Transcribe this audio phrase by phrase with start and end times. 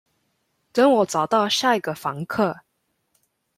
[0.71, 2.61] 等我找到下一個房客